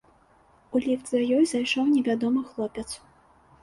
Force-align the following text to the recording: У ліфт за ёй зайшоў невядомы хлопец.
У 0.73 0.81
ліфт 0.85 1.05
за 1.13 1.23
ёй 1.37 1.45
зайшоў 1.53 1.87
невядомы 1.95 2.41
хлопец. 2.53 2.89